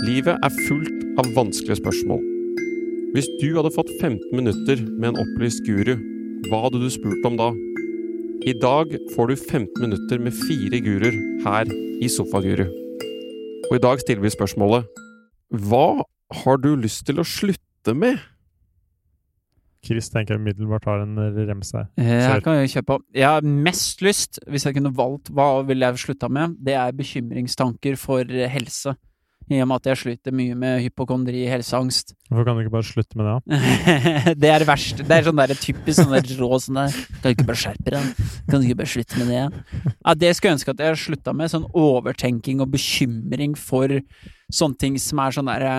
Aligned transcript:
Livet 0.00 0.38
er 0.40 0.52
fullt 0.64 1.18
av 1.20 1.26
vanskelige 1.36 1.76
spørsmål. 1.76 2.22
Hvis 3.12 3.26
du 3.40 3.50
hadde 3.52 3.72
fått 3.74 3.90
15 3.98 4.30
minutter 4.32 4.80
med 4.96 5.10
en 5.10 5.18
opplyst 5.20 5.60
guru, 5.66 5.92
hva 6.48 6.62
hadde 6.62 6.80
du 6.80 6.86
spurt 6.88 7.26
om 7.28 7.36
da? 7.36 7.50
I 8.48 8.54
dag 8.56 8.94
får 9.12 9.28
du 9.28 9.34
15 9.36 9.68
minutter 9.82 10.22
med 10.24 10.32
fire 10.32 10.80
guruer 10.86 11.18
her 11.44 11.68
i 12.00 12.08
Sofaguru. 12.08 12.64
Og 13.68 13.76
i 13.76 13.82
dag 13.84 14.00
stiller 14.00 14.24
vi 14.24 14.32
spørsmålet 14.32 14.88
Hva 15.68 16.00
har 16.46 16.64
du 16.64 16.72
lyst 16.80 17.04
til 17.10 17.20
å 17.20 17.26
slutte 17.26 17.92
med? 17.92 18.16
Chris 19.84 20.08
tenker 20.12 20.38
jeg 20.38 20.44
umiddelbart 20.46 20.88
har 20.88 21.04
en 21.04 21.20
remse 21.36 21.76
her. 21.76 21.92
Jeg 22.00 22.40
kan 22.48 22.56
jo 22.56 22.72
kjøpe 22.72 22.96
opp. 22.96 23.06
Jeg 23.16 23.28
har 23.28 23.44
mest 23.68 24.00
lyst, 24.04 24.40
hvis 24.48 24.64
jeg 24.64 24.80
kunne 24.80 24.96
valgt 24.96 25.28
hva 25.28 25.60
ville 25.68 25.92
jeg 25.92 26.06
slutta 26.06 26.32
med, 26.32 26.56
det 26.56 26.80
er 26.80 26.96
bekymringstanker 26.96 28.00
for 28.00 28.24
helse. 28.56 28.96
I 29.50 29.58
og 29.64 29.66
med 29.66 29.80
at 29.80 29.88
jeg 29.90 29.98
sliter 29.98 30.34
mye 30.36 30.54
med 30.54 30.76
hypokondri, 30.84 31.40
helseangst. 31.50 32.12
Hvorfor 32.30 32.46
kan 32.46 32.54
du 32.54 32.62
ikke 32.62 32.74
bare 32.76 32.86
slutte 32.86 33.18
med 33.18 33.26
det? 33.26 33.32
da? 33.34 34.34
det 34.44 34.50
er 34.52 34.62
det 34.62 34.68
verste. 34.68 35.06
Det 35.06 35.16
er 35.16 35.26
sånn 35.26 35.40
der 35.40 35.54
typisk 35.58 35.98
sånn 35.98 36.14
der 36.14 36.34
rå 36.38 36.60
sånn 36.62 36.78
der 36.78 36.94
Kan 36.94 37.24
du 37.24 37.30
ikke 37.32 37.48
bare 37.48 37.62
skjerpe 37.64 37.94
deg? 37.96 38.20
Kan 38.46 38.62
du 38.62 38.68
ikke 38.68 38.78
bare 38.84 38.92
slutte 38.94 39.18
med 39.18 39.32
det? 39.34 39.42
Ja, 39.90 40.14
det 40.22 40.32
skulle 40.36 40.52
jeg 40.52 40.60
ønske 40.60 40.76
at 40.76 40.84
jeg 40.86 41.00
slutta 41.02 41.34
med. 41.34 41.50
Sånn 41.50 41.66
overtenking 41.74 42.62
og 42.62 42.70
bekymring 42.76 43.58
for 43.58 43.96
sånne 44.54 44.78
ting 44.78 45.00
som 45.02 45.24
er 45.24 45.34
sånn 45.34 45.50
derre 45.50 45.74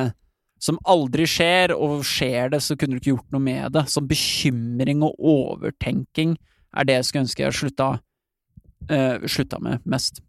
som 0.62 0.78
aldri 0.86 1.26
skjer, 1.26 1.74
og 1.74 2.04
skjer 2.06 2.52
det, 2.54 2.62
så 2.62 2.76
kunne 2.78 2.94
du 2.94 3.02
ikke 3.02 3.16
gjort 3.16 3.34
noe 3.34 3.42
med 3.42 3.72
det. 3.74 3.88
Sånn 3.90 4.10
bekymring 4.10 5.02
og 5.08 5.16
overtenking 5.18 6.36
er 6.78 6.88
det 6.88 7.00
jeg 7.00 7.08
skulle 7.08 7.26
ønske 7.26 7.46
jeg 7.48 7.58
slutta, 7.58 7.88
uh, 8.92 9.16
slutta 9.26 9.58
med 9.64 9.88
mest. 9.90 10.22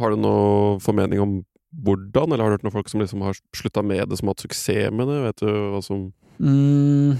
Har 0.00 0.14
du 0.14 0.22
noe 0.22 0.78
formening 0.80 1.20
om 1.20 1.34
hvordan, 1.72 2.32
eller 2.32 2.44
har 2.44 2.52
du 2.52 2.58
hørt 2.58 2.66
noen 2.66 2.74
folk 2.74 2.90
som 2.92 3.00
liksom 3.00 3.22
har 3.24 3.38
slutta 3.56 3.84
med 3.84 4.10
det, 4.10 4.18
som 4.18 4.28
har 4.28 4.36
hatt 4.36 4.44
suksess 4.44 4.92
med 4.92 5.08
det? 5.08 5.20
Vet 5.28 5.44
du 5.44 5.52
hva 5.72 5.80
som 5.84 6.10
Mm, 6.42 7.18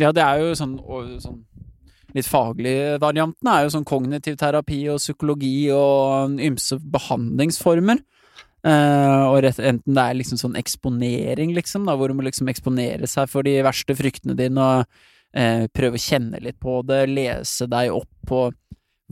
ja, 0.00 0.10
det 0.16 0.22
er 0.24 0.40
jo 0.42 0.54
sånn, 0.58 0.78
og, 0.80 1.12
sånn 1.22 1.44
Litt 2.16 2.26
faglige 2.26 2.96
varianten 3.02 3.48
er 3.50 3.66
jo 3.66 3.72
sånn 3.74 3.84
kognitiv 3.84 4.38
terapi 4.40 4.78
og 4.88 5.02
psykologi 5.02 5.68
og 5.74 6.38
ymse 6.40 6.78
behandlingsformer. 6.80 7.98
Eh, 8.64 9.24
og 9.28 9.42
rett, 9.44 9.58
enten 9.60 9.98
det 9.98 10.04
er 10.04 10.16
liksom 10.16 10.40
sånn 10.40 10.56
eksponering, 10.56 11.52
liksom, 11.58 11.84
da, 11.84 11.92
hvor 11.98 12.08
du 12.08 12.16
må 12.16 12.24
liksom 12.24 12.48
eksponere 12.48 13.10
seg 13.10 13.28
for 13.28 13.44
de 13.44 13.58
verste 13.66 13.94
fryktene 13.98 14.38
dine 14.38 14.64
og 14.64 14.86
eh, 15.36 15.66
prøve 15.76 16.00
å 16.00 16.06
kjenne 16.06 16.40
litt 16.40 16.56
på 16.62 16.78
det, 16.88 17.02
lese 17.10 17.68
deg 17.68 17.92
opp 17.94 18.10
på 18.26 18.46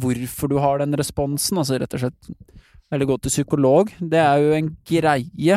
hvorfor 0.00 0.50
du 0.50 0.56
har 0.64 0.80
den 0.80 0.96
responsen, 0.98 1.60
altså 1.60 1.78
rett 1.82 1.94
og 1.94 2.06
slett 2.06 2.32
Eller 2.94 3.08
gå 3.10 3.16
til 3.24 3.32
psykolog. 3.34 3.90
Det 3.98 4.20
er 4.22 4.38
jo 4.44 4.52
en 4.54 4.68
greie. 4.86 5.56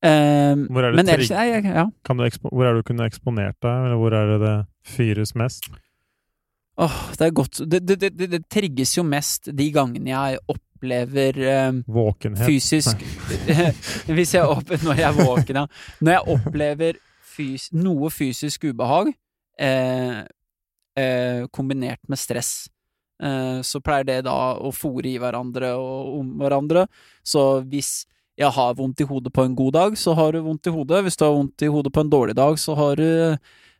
Eh, 0.00 0.56
Hvor 0.72 0.80
er 0.86 0.94
det 0.94 0.96
men 0.96 1.10
ellers 1.12 1.28
nei, 1.34 1.46
jeg- 1.50 1.64
ja. 1.76 1.84
Kan 2.08 2.16
du 2.16 2.24
hvor 2.24 2.64
er 2.64 2.72
det 2.74 2.80
du 2.84 2.88
kunne 2.88 3.04
eksponert 3.10 3.58
deg, 3.60 3.84
eller 3.84 3.98
hvor 4.00 4.14
er 4.16 4.30
det 4.32 4.38
det 4.46 4.54
fyres 4.96 5.34
mest? 5.36 5.68
Åh, 6.80 6.94
det 7.18 7.26
er 7.26 7.30
godt 7.36 7.58
Det, 7.68 7.80
det, 7.84 7.98
det, 8.16 8.30
det 8.30 8.38
trigges 8.48 8.94
jo 8.96 9.02
mest 9.04 9.50
de 9.52 9.66
gangene 9.74 10.08
jeg 10.14 10.38
opplever 10.48 11.36
eh, 11.36 11.72
Våkenhet? 11.84 12.46
fysisk 12.48 13.02
Hvis 14.16 14.32
jeg 14.38 14.46
opp, 14.48 14.70
Når 14.86 14.96
jeg 14.96 15.08
er 15.10 15.18
våken, 15.18 15.56
ja. 15.60 15.66
Når 16.00 16.14
jeg 16.16 16.36
opplever 16.38 17.00
fys, 17.34 17.68
noe 17.76 18.08
fysisk 18.10 18.64
ubehag 18.70 19.12
eh, 19.60 20.22
eh, 20.96 21.44
kombinert 21.52 22.00
med 22.08 22.18
stress, 22.18 22.68
så 23.20 23.82
pleier 23.84 24.06
det 24.08 24.14
da 24.24 24.54
å 24.56 24.70
fòre 24.72 25.10
i 25.10 25.18
hverandre 25.20 25.74
og 25.76 26.14
om 26.22 26.28
hverandre. 26.40 26.86
Så 27.20 27.42
hvis 27.68 28.06
jeg 28.40 28.52
har 28.56 28.76
vondt 28.78 29.02
i 29.02 29.08
hodet 29.08 29.32
på 29.36 29.44
en 29.44 29.56
god 29.56 29.74
dag, 29.76 29.98
så 29.98 30.14
har 30.16 30.32
du 30.32 30.40
vondt 30.44 30.70
i 30.70 30.72
hodet. 30.72 31.02
Hvis 31.04 31.18
du 31.20 31.26
har 31.26 31.34
vondt 31.36 31.64
i 31.66 31.68
hodet 31.68 31.92
på 31.92 32.04
en 32.04 32.12
dårlig 32.12 32.36
dag, 32.38 32.56
så 32.60 32.76
har 32.78 32.96
du 32.96 33.10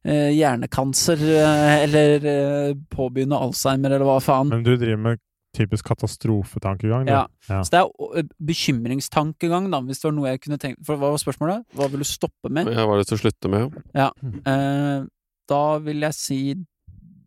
eh, 0.04 0.30
hjernekancer 0.36 1.22
eh, 1.24 1.74
eller 1.86 2.28
eh, 2.34 2.76
påbegynne 2.92 3.40
Alzheimer 3.40 3.94
eller 3.94 4.08
hva 4.08 4.18
faen. 4.24 4.52
Men 4.52 4.66
du 4.66 4.74
driver 4.74 5.00
med 5.08 5.22
typisk 5.56 5.88
katastrofetankegang? 5.88 7.06
du. 7.06 7.12
Ja. 7.12 7.24
ja. 7.48 7.62
Så 7.64 7.74
det 7.74 7.80
er 7.80 8.28
bekymringstankegang, 8.50 9.70
da, 9.72 9.80
hvis 9.86 10.02
det 10.02 10.10
var 10.10 10.16
noe 10.18 10.34
jeg 10.34 10.42
kunne 10.44 10.60
tenkt 10.62 10.84
For 10.86 11.00
hva 11.00 11.14
var 11.14 11.22
spørsmålet? 11.22 11.64
Hva 11.76 11.88
vil 11.90 12.04
du 12.04 12.08
stoppe 12.08 12.52
med? 12.52 12.70
jeg 12.70 12.90
har 12.90 13.00
det 13.00 13.08
til 13.08 13.18
å 13.18 13.22
slutte 13.24 13.52
med? 13.52 13.80
Eh, 13.96 15.08
da 15.50 15.64
vil 15.82 16.06
jeg 16.06 16.18
si 16.18 16.42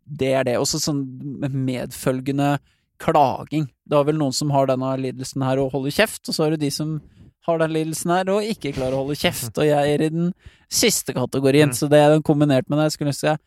det 0.06 0.32
er 0.36 0.46
det. 0.48 0.58
Også 0.60 0.80
sånn 0.82 1.02
medfølgende 1.42 2.56
klaging. 3.02 3.66
Det 3.84 3.98
er 3.98 4.06
vel 4.08 4.20
noen 4.20 4.36
som 4.36 4.52
har 4.54 4.68
denne 4.70 4.92
lidelsen 5.00 5.44
her 5.44 5.60
og 5.62 5.74
holder 5.74 5.94
kjeft, 5.96 6.22
og 6.28 6.36
så 6.36 6.46
er 6.46 6.54
det 6.54 6.64
de 6.66 6.72
som 6.74 6.98
har 7.44 7.60
den 7.60 7.74
lidelsen 7.74 8.12
her 8.14 8.30
og 8.32 8.46
ikke 8.48 8.72
klarer 8.76 8.96
å 8.96 9.02
holde 9.02 9.18
kjeft, 9.20 9.52
og 9.60 9.66
jeg 9.68 9.96
er 9.96 10.04
i 10.06 10.12
den 10.12 10.30
siste 10.72 11.12
kategorien. 11.16 11.72
Mm. 11.72 11.76
Så 11.76 11.90
det 11.92 12.00
er 12.00 12.14
den 12.14 12.24
kombinert 12.24 12.70
med 12.70 12.80
det. 12.80 12.88
Jeg 12.88 12.96
skulle 12.96 13.12
ønske 13.12 13.34
jeg 13.34 13.42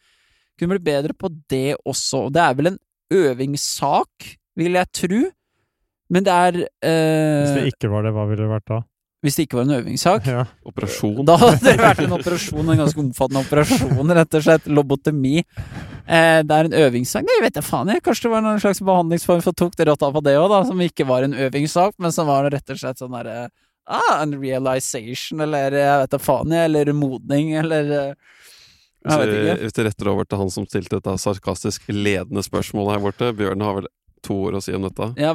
kunne 0.61 0.77
bli 0.77 0.89
bedre 0.89 1.13
på 1.13 1.29
det 1.53 1.77
også. 1.85 2.27
Det 2.33 2.41
er 2.41 2.53
vel 2.57 2.71
en 2.71 2.79
øvingssak, 3.13 4.29
vil 4.57 4.77
jeg 4.79 4.93
tro. 5.01 5.23
Men 6.09 6.25
det 6.25 6.33
er 6.33 6.59
eh, 6.63 7.41
Hvis 7.43 7.57
det 7.57 7.73
ikke 7.75 7.91
var 7.91 8.05
det, 8.07 8.13
hva 8.15 8.25
ville 8.29 8.45
det 8.45 8.53
vært 8.53 8.69
da? 8.71 8.79
Hvis 9.27 9.37
det 9.37 9.45
ikke 9.47 9.59
var 9.59 9.67
en 9.67 9.75
øvingssak, 9.81 10.25
Ja. 10.31 10.45
Operasjon? 10.67 11.21
da 11.27 11.35
hadde 11.41 11.59
det 11.67 11.75
vært 11.81 12.01
en 12.05 12.15
operasjon, 12.17 12.71
en 12.73 12.81
ganske 12.81 13.03
omfattende 13.03 13.43
operasjon, 13.43 14.15
rett 14.17 14.39
og 14.39 14.45
slett. 14.47 14.65
Lobotomi. 14.71 15.35
Eh, 16.07 16.39
det 16.47 16.57
er 16.57 16.69
en 16.71 16.77
øvingssak. 16.87 17.27
Nei, 17.27 17.37
vet 17.43 17.59
jeg 17.59 17.67
faen, 17.67 17.91
jeg. 17.91 18.01
Kanskje 18.07 18.27
det 18.29 18.33
var 18.33 18.47
en 18.47 18.63
slags 18.63 18.81
behandlingsform 18.87 19.43
for 19.43 19.57
tok 19.59 19.75
det 19.77 19.87
rotta 19.91 20.09
på 20.15 20.23
det 20.25 20.37
òg, 20.39 20.47
da. 20.55 20.63
Som 20.71 20.79
ikke 20.83 21.05
var 21.09 21.27
en 21.27 21.35
øvingssak, 21.35 21.97
men 21.99 22.15
som 22.15 22.31
var 22.31 22.47
rett 22.53 22.73
og 22.73 22.79
slett 22.79 23.03
sånn 23.03 23.15
derre 23.19 23.49
Ah, 23.87 24.17
en 24.21 24.33
realization, 24.35 25.39
eller 25.45 25.71
jeg 25.71 25.99
vet 26.01 26.11
da 26.11 26.17
faen, 26.19 26.51
jeg. 26.51 26.65
Eller 26.67 26.89
modning, 26.91 27.53
eller 27.55 27.91
eh, 27.95 28.13
Jeg 29.07 29.19
vet 29.21 29.29
ikke. 29.37 29.53
Hvis 29.61 29.75
det 29.77 29.85
retter 29.87 30.09
over 30.11 30.25
til 30.27 30.41
han 30.41 30.49
som 30.51 30.65
stilte 30.67 30.97
dette 30.97 31.13
sarkastisk 31.23 31.85
ledende 31.93 32.43
spørsmålet 32.43 32.97
her 32.97 33.03
borte 33.05 33.29
Bjørn 33.37 33.63
har 33.63 33.77
vel 33.77 33.87
to 34.25 34.35
ord 34.47 34.57
å 34.57 34.61
si 34.63 34.73
om 34.75 34.85
dette? 34.87 35.07
Ja, 35.19 35.33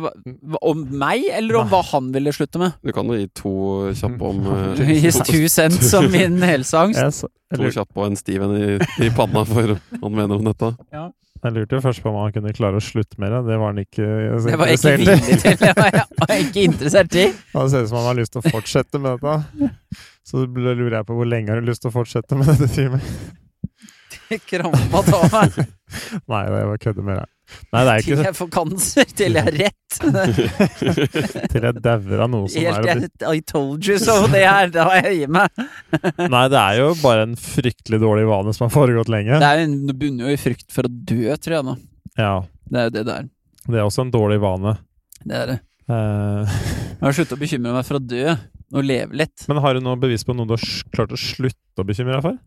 om 0.60 0.82
meg, 0.98 1.24
eller 1.32 1.62
om 1.62 1.70
hva 1.70 1.82
han 1.92 2.10
ville 2.14 2.32
slutte 2.34 2.60
med? 2.62 2.76
Du 2.84 2.92
kan 2.94 3.08
jo 3.10 3.16
gi 3.18 3.28
to 3.38 3.54
kjappe 3.98 4.28
om 4.28 4.44
uh, 4.50 4.84
Gis 4.88 5.18
to, 5.20 5.26
two 5.30 5.48
cents 5.52 5.90
som 5.90 6.08
min 6.14 6.38
helseangst. 6.42 7.00
Yes, 7.00 7.24
to 7.56 7.72
kjappe 7.74 7.98
og 7.98 8.10
en 8.10 8.18
stiv 8.18 8.46
en 8.46 8.54
i, 8.58 8.70
i 9.04 9.10
panna 9.16 9.44
for 9.48 9.74
hva 9.76 9.98
han 10.04 10.16
mener 10.16 10.38
om 10.38 10.48
dette. 10.50 10.72
jeg 10.92 11.56
lurte 11.56 11.78
jo 11.78 11.82
først 11.84 12.04
på 12.04 12.12
om 12.12 12.20
han 12.20 12.34
kunne 12.34 12.54
klare 12.56 12.80
å 12.80 12.84
slutte 12.84 13.20
med 13.22 13.34
det. 13.34 13.42
Det 13.50 13.60
var 13.60 13.74
han 13.74 13.82
ikke 13.82 14.08
Det 14.46 14.58
var 14.60 14.72
ikke 14.72 14.96
villig 15.02 15.36
til. 15.42 15.60
Det 15.60 15.74
var 15.76 16.34
jeg 16.34 16.48
ikke 16.48 16.66
interessert 16.70 17.20
i. 17.20 17.28
Det 17.52 17.68
ser 17.74 17.86
ut 17.86 17.92
som 17.92 18.00
han 18.00 18.10
har 18.12 18.18
lyst 18.22 18.34
til 18.34 18.42
å 18.42 18.56
fortsette 18.56 19.02
med 19.02 19.22
dette. 19.22 20.00
Så 20.26 20.46
lurer 20.46 20.98
jeg 21.00 21.06
på 21.08 21.18
hvor 21.18 21.28
lenge 21.28 21.50
har 21.52 21.62
du 21.62 21.70
lyst 21.70 21.84
til 21.84 21.92
å 21.92 21.96
fortsette 21.96 22.38
med 22.38 22.52
dette 22.52 22.70
teamet? 22.74 23.38
Krampa 24.48 25.02
ta 25.04 25.20
meg. 25.32 25.56
Nei, 26.30 26.40
jeg 26.46 26.52
bare 26.70 26.80
kødder 26.80 27.06
med 27.06 27.18
deg. 27.20 27.28
Nei, 27.72 27.82
det 27.88 27.92
er 27.92 28.04
Til 28.06 28.22
jeg 28.26 28.36
får 28.36 28.48
kanser, 28.52 29.12
til 29.16 29.36
jeg 29.38 29.46
har 29.46 29.56
rett. 29.62 29.96
til 31.52 31.66
jeg 31.66 31.82
dauer 31.84 32.22
av 32.24 32.30
noe 32.32 32.48
som 32.52 32.60
er 32.62 32.86
jeg, 32.88 33.10
I 33.28 33.40
told 33.48 33.88
you 33.88 33.96
so, 34.02 34.16
det 34.32 34.42
her, 34.44 34.70
da 34.74 34.86
har 34.90 35.08
jeg 35.08 35.22
gir 35.22 35.32
meg. 35.38 35.62
Nei, 36.34 36.42
det 36.52 36.60
er 36.60 36.78
jo 36.82 36.90
bare 37.02 37.26
en 37.28 37.36
fryktelig 37.40 38.00
dårlig 38.02 38.26
vane 38.30 38.54
som 38.56 38.66
har 38.68 38.74
foregått 38.74 39.10
lenge. 39.12 39.38
Det, 39.42 39.48
er, 39.50 39.64
jo- 39.64 39.82
det 39.90 39.96
bunner 40.04 40.28
jo 40.30 40.36
i 40.36 40.40
frykt 40.40 40.68
for 40.74 40.88
å 40.88 40.92
dø, 40.92 41.20
tror 41.42 41.58
jeg 41.58 41.68
nå. 41.70 41.76
Ja, 42.20 42.32
Det 42.68 42.78
er 42.82 42.88
jo 42.88 42.94
det 42.98 43.04
det 43.08 43.18
er. 43.22 43.28
det 43.68 43.78
er 43.80 43.84
også 43.88 44.04
en 44.06 44.14
dårlig 44.14 44.40
vane. 44.42 44.76
Det 45.22 45.36
er 45.42 45.52
det. 45.54 45.58
Eh, 45.92 46.56
Jeg 47.02 47.04
har 47.08 47.16
sluttet 47.18 47.36
å 47.36 47.40
bekymre 47.42 47.76
meg 47.76 47.86
for 47.88 47.98
å 47.98 48.04
dø, 48.04 48.36
og 48.72 48.86
leve 48.88 49.18
litt. 49.24 49.44
men 49.50 49.58
har 49.60 49.76
du 49.76 49.82
noe 49.84 49.98
bevis 50.00 50.22
på 50.24 50.32
noe 50.36 50.48
du 50.48 50.54
har 50.56 50.62
klart 50.94 51.12
å 51.12 51.18
slutte 51.20 51.82
å 51.82 51.84
bekymre 51.88 52.14
deg 52.16 52.24
for? 52.24 52.38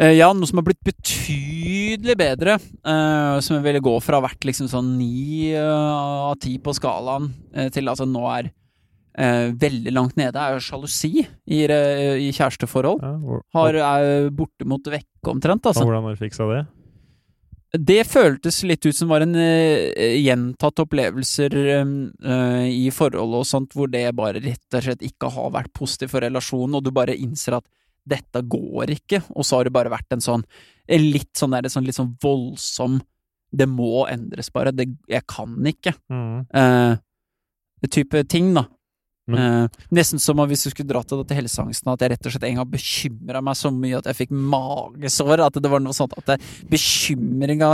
Eh, 0.00 0.14
ja, 0.16 0.28
noe 0.32 0.46
som 0.48 0.60
har 0.60 0.64
blitt 0.68 0.80
betydelig 0.86 1.79
bedre, 2.18 2.56
eh, 2.60 3.40
som 3.44 3.56
jeg 3.56 3.66
ville 3.66 3.82
gå 3.84 3.92
fra 4.02 4.18
å 4.18 4.22
ha 4.22 4.28
vært 4.28 4.46
liksom 4.48 4.70
sånn 4.70 4.96
ni 4.98 5.52
eh, 5.52 6.30
av 6.30 6.38
ti 6.40 6.56
på 6.62 6.74
skalaen, 6.76 7.30
eh, 7.54 7.70
til 7.74 7.90
altså 7.90 8.08
nå 8.08 8.24
er 8.38 8.50
veldig 9.20 9.90
langt 9.92 10.14
nede, 10.16 10.38
er 10.38 10.54
jo 10.54 10.62
sjalusi 10.64 11.10
i, 11.20 11.56
i 11.66 12.28
kjæresteforhold. 12.32 13.02
Har, 13.52 13.76
er 13.76 14.30
bortimot 14.32 14.86
vekk 14.86 15.28
omtrent, 15.28 15.66
og 15.66 15.74
altså. 15.74 15.82
hvordan 15.84 16.06
har 16.06 16.14
du 16.14 16.20
fiksa 16.22 16.46
det? 16.48 16.60
Det 17.70 17.98
føltes 18.08 18.62
litt 18.64 18.86
ut 18.86 18.96
som 18.96 19.10
var 19.12 19.26
en 19.26 19.34
uh, 19.36 20.14
gjentatt 20.16 20.80
opplevelser 20.86 21.58
uh, 21.58 22.64
i 22.70 22.88
forhold 22.94 23.36
og 23.42 23.44
sånt, 23.50 23.76
hvor 23.76 23.90
det 23.90 24.06
bare 24.16 24.40
rett 24.40 24.78
og 24.78 24.86
slett 24.86 25.04
ikke 25.06 25.30
har 25.34 25.52
vært 25.58 25.74
positivt 25.76 26.14
for 26.14 26.24
relasjonen, 26.24 26.78
og 26.78 26.86
du 26.86 26.94
bare 26.94 27.18
innser 27.18 27.58
at 27.58 27.66
dette 28.10 28.42
går 28.48 28.94
ikke, 28.96 29.22
og 29.34 29.46
så 29.46 29.58
har 29.58 29.68
det 29.68 29.74
bare 29.74 29.92
vært 29.92 30.16
en 30.16 30.24
sånn 30.24 30.46
litt 30.98 31.30
sånn 31.38 31.54
der, 31.54 31.68
sånn 31.70 31.86
litt 31.86 31.98
sånn 31.98 32.16
voldsom 32.22 33.00
Det 33.50 33.66
må 33.66 34.06
endres, 34.06 34.50
bare. 34.54 34.70
Det, 34.70 34.84
jeg 35.10 35.24
kan 35.26 35.56
ikke. 35.66 35.90
Mm. 36.10 36.44
Uh, 36.54 37.88
type 37.90 38.22
ting, 38.30 38.52
da. 38.54 38.68
Eh, 39.38 39.68
nesten 39.92 40.18
som 40.20 40.38
om 40.40 40.48
hvis 40.48 40.64
du 40.64 40.70
skulle 40.70 40.88
dratt 40.88 41.08
det 41.08 41.28
til 41.28 41.36
helseangsten, 41.42 41.92
at 41.92 42.00
jeg 42.00 42.10
rett 42.10 42.26
og 42.26 42.32
slett 42.32 42.44
en 42.50 42.56
gang 42.56 42.70
bekymra 42.70 43.42
meg 43.42 43.54
så 43.54 43.70
mye 43.72 43.98
at 43.98 44.04
jeg 44.10 44.16
fikk 44.28 44.30
magesår. 44.30 45.40
At 45.46 45.52
det 45.60 45.70
var 45.70 45.80
noe 45.80 45.92
sånt 45.92 46.12
at 46.16 46.40
bekymringa 46.70 47.70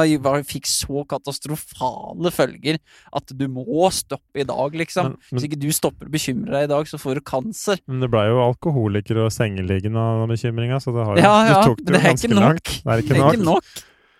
fikk 0.46 0.66
så 0.68 1.04
katastrofale 1.08 2.30
følger 2.34 2.78
at 3.12 3.32
du 3.36 3.46
må 3.48 3.64
stoppe 3.92 4.40
i 4.42 4.44
dag, 4.44 4.72
liksom. 4.74 5.04
Men- 5.04 5.16
men- 5.32 5.40
Hvis 5.40 5.48
ikke 5.48 5.60
du 5.60 5.70
stopper 5.72 6.06
å 6.06 6.10
bekymre 6.10 6.50
deg 6.50 6.64
i 6.64 6.72
dag, 6.72 6.84
så 6.86 6.98
får 6.98 7.14
du 7.14 7.20
kanser. 7.20 7.78
Men 7.86 8.00
det 8.00 8.10
ble 8.10 8.26
jo 8.28 8.38
alkoholiker 8.52 9.16
og 9.24 9.30
sengeliggende 9.32 9.96
av 9.96 10.28
bekymringa, 10.28 10.80
så 10.80 10.92
det 10.94 11.04
har 11.04 11.16
jo 11.16 11.22
Ja, 11.22 11.46
ja, 11.46 11.62
Du 11.62 11.68
tok 11.70 11.78
det 11.78 11.86
det 11.86 11.92
jo 11.94 11.98
er 12.00 12.12
ganske 12.12 12.34
langt. 12.34 12.64
Det 12.64 12.86
er 12.86 12.96
Det 12.96 13.04
ikke 13.04 13.14
er 13.14 13.18
nok. 13.18 13.34
ikke 13.34 13.44
nok. 13.44 13.64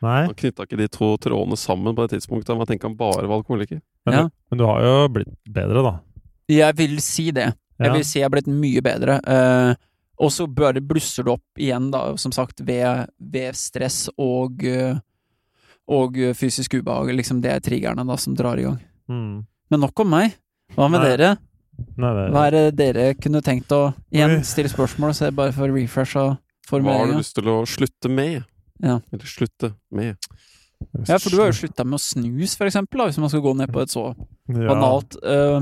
Nei, 0.02 0.26
Han 0.26 0.34
knytta 0.34 0.66
ikke 0.66 0.76
de 0.76 0.88
to 0.88 1.16
trådene 1.16 1.56
sammen 1.56 1.94
på 1.96 2.06
det 2.08 2.20
tidspunktet. 2.20 2.56
Man 2.56 2.66
tenker 2.66 2.82
han 2.88 2.96
bare 2.96 3.26
var 3.26 3.42
alkoholiker. 3.42 3.80
men, 4.04 4.14
Ja. 4.14 4.28
men 4.50 4.58
du 4.58 4.64
har 4.66 4.80
jo 4.82 5.08
blitt 5.08 5.34
bedre, 5.50 5.82
da. 5.82 6.00
Jeg 6.48 6.76
vil 6.78 6.98
si 7.02 7.30
det. 7.34 7.52
Jeg 7.78 7.86
Ja. 7.88 7.92
vil 7.92 8.04
si 8.04 8.18
jeg 8.20 8.24
er 8.26 8.30
blitt 8.30 8.46
mye 8.48 8.80
bedre. 8.82 9.20
Uh, 9.26 9.74
og 10.18 10.30
så 10.32 10.46
bare 10.48 10.80
blusser 10.80 11.24
det 11.24 11.32
opp 11.34 11.58
igjen, 11.60 11.90
da, 11.92 12.16
som 12.16 12.32
sagt, 12.32 12.60
ved, 12.64 13.06
ved 13.20 13.52
stress 13.54 14.08
og 14.16 14.62
eh, 14.64 14.96
og 15.88 16.16
fysisk 16.34 16.72
ubehag. 16.80 17.12
Liksom 17.14 17.42
det 17.44 17.50
er 17.52 17.60
triggerne 17.60 18.06
da 18.08 18.16
som 18.16 18.34
drar 18.34 18.56
i 18.58 18.62
gang. 18.64 18.78
Mm. 19.12 19.44
Men 19.70 19.80
nok 19.80 20.00
om 20.00 20.08
meg. 20.10 20.32
Hva 20.74 20.88
med 20.90 21.02
Nei. 21.02 21.10
dere? 21.16 21.36
Nei, 22.00 22.12
det 22.16 22.24
Hva 22.32 22.46
er 22.46 22.50
det 22.56 22.76
dere 22.78 23.04
kunne 23.20 23.42
tenkt 23.44 23.68
å 23.76 23.92
Igjen 24.10 24.40
stille 24.42 24.70
spørsmål, 24.72 25.12
så 25.14 25.26
jeg 25.28 25.36
bare 25.36 25.52
får 25.52 25.70
refresh 25.76 26.16
av 26.16 26.38
Hva 26.70 26.80
har 26.96 27.06
du 27.12 27.18
lyst 27.18 27.34
til 27.36 27.44
å 27.52 27.60
slutte 27.68 28.08
med? 28.10 28.42
Ja. 28.82 28.96
Eller 29.12 29.26
slutte 29.28 29.74
med? 29.92 30.16
Ja, 31.06 31.18
for 31.18 31.30
du 31.30 31.36
har 31.38 31.52
jo 31.52 31.58
slutta 31.60 31.84
med 31.84 32.00
å 32.00 32.02
snus, 32.02 32.56
for 32.56 32.66
eksempel, 32.66 32.98
da, 32.98 33.06
hvis 33.10 33.20
man 33.20 33.28
skal 33.32 33.44
gå 33.44 33.52
ned 33.56 33.70
på 33.72 33.82
et 33.84 33.92
så 33.92 34.08
Ja. 34.48 34.66
banalt 34.72 35.14
eh, 35.22 35.60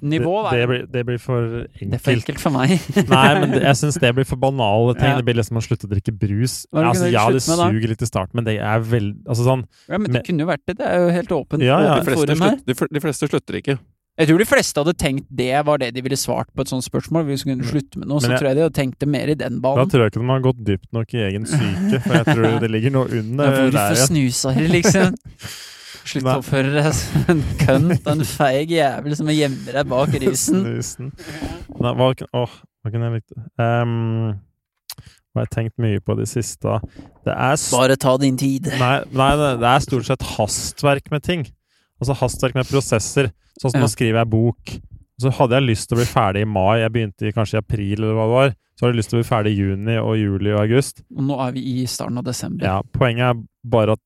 nivå. 0.00 0.34
Det, 0.48 0.58
det, 0.58 0.66
blir, 0.70 0.84
det 0.94 1.04
blir 1.06 1.18
for 1.20 1.48
det 1.58 1.84
er 1.84 2.00
for 2.00 2.14
enkelt. 2.14 2.22
enkelt 2.22 2.40
for 2.40 2.54
meg. 2.54 2.72
Nei, 3.12 3.26
men 3.42 3.52
det, 3.52 3.62
jeg 3.66 3.80
syns 3.82 3.98
det 4.00 4.12
blir 4.16 4.28
for 4.28 4.40
banale 4.40 4.94
ting. 4.96 5.10
Ja. 5.12 5.20
Det 5.20 5.26
blir 5.28 5.36
liksom 5.38 5.60
å 5.60 5.64
slutte 5.64 5.88
å 5.88 5.92
drikke 5.92 6.14
brus. 6.16 6.62
Det 6.70 6.84
altså, 6.88 7.10
ja, 7.12 7.26
det 7.32 7.42
suger 7.44 7.88
litt 7.92 8.02
i 8.02 8.08
starten, 8.08 8.38
men 8.40 8.48
det 8.48 8.56
er 8.58 8.84
veldig 8.86 9.26
Altså 9.28 9.44
sånn 9.46 9.66
ja, 9.88 9.98
men 9.98 10.12
det 10.14 10.24
kunne 10.26 10.46
jo 10.46 10.48
vært 10.48 10.64
det. 10.66 10.78
Det 10.80 10.86
er 10.88 11.02
jo 11.04 11.10
helt 11.18 11.34
åpent. 11.36 11.64
Ja, 11.66 11.80
ja. 11.84 11.98
De 12.00 12.08
fleste, 12.08 12.38
slutt, 12.38 12.94
de, 12.96 13.02
fleste 13.04 13.28
slutter 13.28 13.58
ikke. 13.60 13.76
Jeg 14.20 14.28
tror 14.28 14.42
de 14.42 14.44
fleste 14.44 14.82
hadde 14.82 14.92
tenkt 15.00 15.24
det 15.32 15.52
var 15.64 15.80
det 15.80 15.88
de 15.96 16.02
ville 16.04 16.18
svart 16.20 16.50
på 16.52 16.64
et 16.64 16.68
sånt 16.72 16.84
spørsmål. 16.84 17.24
Hvis 17.30 17.46
vi 17.46 17.54
kunne 17.54 17.68
slutte 17.68 18.00
med 18.00 18.10
noe, 18.10 18.20
så 18.20 18.28
jeg- 18.32 18.42
tror 18.42 18.50
jeg 18.50 18.58
de 18.58 18.64
hadde 18.66 18.76
tenkt 18.76 18.98
det 19.00 19.08
mer 19.08 19.32
i 19.32 19.36
den 19.40 19.60
banen. 19.64 19.80
Da 19.80 19.88
tror 19.88 20.04
jeg 20.04 20.12
ikke 20.12 20.20
de 20.20 20.28
har 20.32 20.44
gått 20.44 20.64
dypt 20.68 20.88
nok 20.92 21.14
i 21.16 21.22
egen 21.28 21.46
syke, 21.48 22.00
for 22.04 22.18
jeg 22.20 22.26
tror 22.28 22.58
det 22.64 22.70
ligger 22.70 22.92
noe 22.92 23.08
under 23.08 23.48
Hvorfor 23.48 23.76
der 23.78 23.96
igjen. 23.96 24.10
snuser 24.12 24.58
de 24.60 24.68
liksom? 24.68 25.16
Slutt 26.04 26.26
å 26.26 26.36
oppføre 26.40 26.72
deg 26.74 26.88
som 26.98 27.26
en 27.32 27.42
kønt, 27.60 28.00
og 28.06 28.12
en 28.16 28.24
feig 28.26 28.72
jævel 28.74 29.14
som 29.18 29.28
gjemmer 29.32 29.76
deg 29.78 29.90
bak 29.92 30.14
rusen. 30.24 30.62
Snusen. 30.64 31.10
Nei, 31.78 31.92
hva, 31.98 32.08
å, 32.10 32.44
hva 32.48 32.92
kunne 32.92 33.10
jeg 33.10 33.20
likt 33.20 33.36
um, 33.62 34.32
Hva 35.32 35.40
har 35.42 35.46
jeg 35.46 35.52
tenkt 35.56 35.76
mye 35.82 36.00
på 36.04 36.16
de 36.18 36.26
siste? 36.28 36.78
Det 37.24 37.32
er 37.34 37.58
Bare 37.72 37.96
ta 38.00 38.16
din 38.20 38.36
tid. 38.40 38.66
Nei, 38.80 38.94
nei 39.16 39.30
det 39.40 39.68
er 39.70 39.84
stort 39.84 40.08
sett 40.10 40.26
hastverk 40.34 41.08
med 41.14 41.24
ting. 41.24 41.46
Altså 42.02 42.18
hastverk 42.18 42.58
med 42.58 42.68
prosesser. 42.68 43.30
Sånn 43.60 43.70
som 43.72 43.78
Ja. 43.80 43.86
nå 43.86 43.92
skriver 43.92 44.22
jeg 44.24 44.30
bok. 44.32 44.74
Så 45.22 45.30
hadde 45.38 45.54
jeg 45.60 45.68
lyst 45.70 45.86
til 45.88 45.96
å 45.96 46.00
bli 46.02 46.08
ferdig 46.10 46.42
i 46.42 46.48
mai, 46.50 46.80
jeg 46.82 46.90
begynte 46.90 47.30
kanskje 47.36 47.60
i 47.60 47.62
april 47.62 47.92
eller 48.00 48.16
hva 48.16 48.24
det 48.26 48.34
var, 48.34 48.54
så 48.74 48.82
hadde 48.82 48.90
jeg 48.92 48.98
lyst 48.98 49.10
til 49.12 49.18
å 49.18 49.20
bli 49.20 49.28
ferdig 49.28 49.50
i 49.52 49.58
juni 49.60 49.96
og 50.00 50.16
juli 50.18 50.50
og 50.50 50.62
august. 50.64 51.02
Og 51.14 51.22
nå 51.28 51.36
er 51.44 51.52
vi 51.54 51.62
i 51.76 51.84
starten 51.86 52.18
av 52.18 52.24
desember. 52.26 52.66
Ja, 52.66 52.80
poenget 52.96 53.28
er 53.28 53.42
bare 53.70 53.94
at 53.94 54.02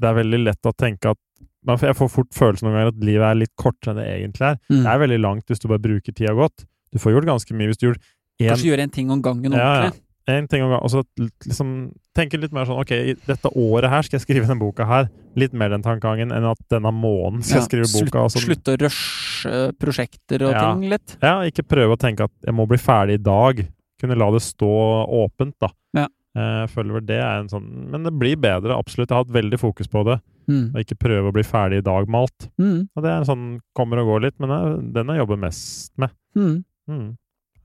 det 0.00 0.08
er 0.10 0.14
veldig 0.18 0.40
lett 0.44 0.66
å 0.66 0.72
tenke 0.76 1.10
at 1.14 1.20
Jeg 1.64 1.96
får 1.96 2.10
fort 2.12 2.32
følelsen 2.36 2.66
noen 2.68 2.74
ganger 2.76 2.90
at 2.92 3.04
livet 3.08 3.24
er 3.24 3.34
litt 3.40 3.52
kortere 3.56 3.94
enn 3.94 4.00
det 4.02 4.08
egentlig 4.12 4.44
er. 4.50 4.56
Mm. 4.68 4.82
Det 4.84 4.90
er 4.92 4.98
veldig 5.00 5.20
langt 5.22 5.46
hvis 5.48 5.62
du 5.62 5.68
bare 5.70 5.80
bruker 5.80 6.12
tida 6.12 6.34
godt. 6.36 6.66
Du 6.92 6.98
får 7.00 7.14
gjort 7.14 7.28
ganske 7.30 7.54
mye 7.56 7.70
hvis 7.70 7.78
du 7.80 7.86
gjør 7.88 7.96
én 8.42 8.50
Kanskje 8.50 8.68
gjøre 8.68 8.84
en 8.84 8.90
ting 8.92 9.10
om 9.14 9.22
gangen 9.24 9.52
Ja, 9.56 9.70
ja. 9.86 9.90
en 10.34 10.48
ting 10.50 10.60
om 10.62 10.68
gangen. 10.74 10.84
Og 10.84 10.90
så 10.92 11.00
liksom 11.46 11.70
tenke 12.14 12.36
litt 12.38 12.52
mer 12.52 12.66
sånn 12.68 12.80
Ok, 12.82 12.92
i 12.92 13.14
dette 13.26 13.48
året 13.56 13.88
her 13.90 14.02
skal 14.04 14.18
jeg 14.18 14.24
skrive 14.26 14.44
denne 14.50 14.60
boka 14.60 14.84
her. 14.90 15.08
Litt 15.40 15.54
mer 15.56 15.72
den 15.72 15.82
tankegangen 15.86 16.34
enn 16.36 16.44
at 16.50 16.60
denne 16.70 16.92
måneden 16.92 17.40
skal 17.42 17.62
jeg 17.62 17.70
skrive 17.70 17.88
boka. 17.96 18.26
Og 18.26 18.34
sånn. 18.34 18.44
Slutte 18.44 18.74
å 18.76 18.80
rushe 18.84 19.54
prosjekter 19.80 20.44
og 20.44 20.52
Ja. 20.52 20.66
ting 20.74 20.90
litt. 20.90 21.16
Ja, 21.22 21.38
ikke 21.48 21.64
prøve 21.64 21.96
å 21.96 22.00
tenke 22.00 22.24
at 22.28 22.32
jeg 22.44 22.54
må 22.54 22.68
bli 22.68 22.76
ferdig 22.76 23.20
i 23.20 23.24
dag. 23.24 23.64
Kunne 24.00 24.18
la 24.20 24.28
det 24.36 24.42
stå 24.44 24.68
åpent, 25.08 25.54
da. 25.64 25.68
Ja. 25.96 26.06
Eh, 26.34 26.60
Jeg 26.64 26.70
føler 26.74 26.96
vel 26.98 27.06
det 27.06 27.18
er 27.22 27.40
en 27.40 27.50
sånn 27.50 27.66
Men 27.92 28.06
det 28.08 28.12
blir 28.18 28.36
bedre, 28.40 28.74
absolutt. 28.76 29.10
Jeg 29.10 29.16
har 29.16 29.24
hatt 29.24 29.34
veldig 29.36 29.58
fokus 29.60 29.90
på 29.90 30.02
det. 30.08 30.18
Mm. 30.50 30.64
Og 30.74 30.80
ikke 30.82 30.98
prøve 31.00 31.30
å 31.30 31.34
bli 31.34 31.44
ferdig 31.46 31.78
i 31.80 31.86
dag 31.86 32.08
med 32.10 32.26
alt. 32.26 32.48
Mm. 32.60 32.80
Og 32.94 33.04
det 33.04 33.10
er 33.10 33.18
en 33.20 33.28
sånn 33.28 33.44
kommer 33.78 34.02
og 34.02 34.10
går 34.12 34.24
litt, 34.26 34.38
men 34.42 34.50
det 34.50 34.58
er 34.58 34.80
den 34.98 35.12
jeg 35.14 35.22
jobber 35.22 35.42
mest 35.46 35.92
med. 36.02 36.16
Mm. 36.36 36.56
Mm. 36.90 37.06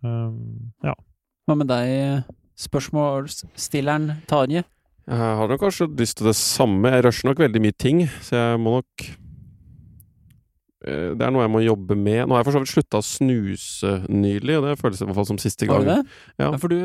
Um, 0.06 0.36
ja. 0.86 0.94
Hva 1.50 1.58
med 1.60 1.68
deg, 1.68 2.28
spørsmålsstilleren 2.60 4.12
Tarje? 4.30 4.64
Jeg 5.10 5.18
har 5.40 5.50
nok 5.50 5.64
kanskje 5.64 5.90
lyst 5.98 6.20
til 6.20 6.30
det 6.30 6.36
samme. 6.38 6.92
Jeg 6.94 7.04
rusher 7.08 7.32
nok 7.32 7.42
veldig 7.42 7.62
mye 7.64 7.76
ting, 7.82 8.04
så 8.22 8.38
jeg 8.38 8.60
må 8.62 8.76
nok 8.78 9.06
eh, 10.86 11.16
Det 11.18 11.26
er 11.26 11.34
noe 11.34 11.48
jeg 11.48 11.54
må 11.56 11.64
jobbe 11.66 11.98
med. 11.98 12.22
Nå 12.28 12.36
har 12.38 12.44
jeg 12.44 12.50
for 12.52 12.60
så 12.60 12.62
vidt 12.62 12.74
slutta 12.76 13.02
å 13.02 13.08
snuse 13.08 13.96
nylig, 14.08 14.60
og 14.60 14.68
det 14.70 14.78
føles 14.80 15.02
i 15.02 15.08
hvert 15.10 15.18
fall 15.18 15.30
som 15.32 15.42
siste 15.42 15.66
gang. 15.66 15.82
Var 15.82 15.90
det? 15.90 16.20
Ja. 16.44 16.52
For 16.62 16.70
du 16.70 16.78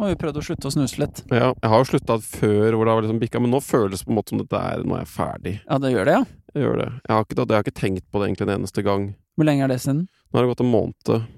har 0.00 0.12
vi 0.12 0.18
prøvd 0.20 0.40
å 0.40 0.44
slutte 0.44 0.70
å 0.70 0.74
snuse 0.74 1.00
litt. 1.00 1.22
Ja, 1.32 1.50
jeg 1.52 1.72
har 1.72 1.82
jo 1.82 1.88
slutta 1.90 2.18
før 2.24 2.76
hvor 2.76 2.86
det 2.86 2.94
har 2.94 3.04
liksom 3.04 3.20
bikka, 3.22 3.42
men 3.42 3.52
nå 3.54 3.62
føles 3.64 4.02
det 4.02 4.08
på 4.08 4.14
en 4.14 4.20
måte 4.20 4.34
som 4.34 4.42
dette 4.42 4.60
er 4.70 4.84
Nå 4.84 4.96
er 4.96 5.04
jeg 5.04 5.12
ferdig. 5.14 5.56
Ja, 5.64 5.80
det 5.82 5.92
gjør 5.94 6.08
det, 6.08 6.16
ja. 6.18 6.22
Jeg 6.54 6.66
gjør 6.66 6.80
det. 6.80 6.88
Jeg 7.06 7.14
har 7.14 7.26
ikke, 7.26 7.40
jeg 7.42 7.56
har 7.56 7.66
ikke 7.66 7.80
tenkt 7.80 8.06
på 8.10 8.20
det 8.20 8.30
egentlig 8.30 8.48
en 8.48 8.56
eneste 8.58 8.86
gang. 8.86 9.10
Hvor 9.38 9.48
lenge 9.48 9.66
er 9.66 9.72
det 9.72 9.80
siden? 9.84 10.06
Nå 10.30 10.38
har 10.38 10.46
det 10.46 10.52
gått 10.54 10.64
en 10.64 10.72
måned. 10.72 11.28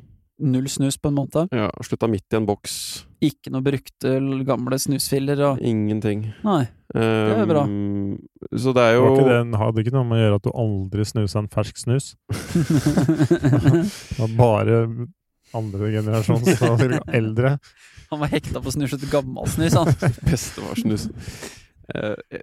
Null 0.43 0.69
snus 0.73 0.97
på 0.99 1.11
en 1.13 1.19
måned? 1.21 1.53
Ja, 1.55 1.69
Slutta 1.85 2.09
midt 2.11 2.33
i 2.33 2.39
en 2.39 2.47
boks. 2.49 2.75
Ikke 3.23 3.53
noe 3.55 3.63
brukte 3.63 4.17
gamle 4.49 4.79
snusfiller 4.81 5.43
og 5.47 5.61
Ingenting. 5.63 6.25
Nei. 6.43 6.65
Det 6.93 7.37
er 7.39 7.47
bra. 7.49 7.63
Um, 7.65 8.19
så 8.59 8.75
det 8.77 8.83
er 8.85 8.97
jo 8.99 9.13
ikke 9.13 9.29
det, 9.29 9.39
hadde 9.61 9.85
ikke 9.85 9.95
noe 9.95 10.09
med 10.09 10.19
å 10.19 10.23
gjøre 10.25 10.41
at 10.41 10.49
du 10.49 10.51
aldri 10.65 11.07
snusa 11.09 11.41
en 11.41 11.49
fersk 11.53 11.79
snus? 11.81 12.11
Det 14.19 14.29
bare 14.37 14.83
andre 15.59 15.91
generasjons 15.95 16.63
eldre. 17.21 17.57
Han 18.13 18.21
var 18.21 18.33
hekta 18.33 18.61
på 18.61 18.73
snus, 18.75 18.93
snuse 18.93 19.01
til 19.01 19.13
gammel 19.13 19.49
snus, 19.49 19.77
han. 19.79 19.93
Bestefar-snus. 20.29 21.09
Eh, 21.95 22.41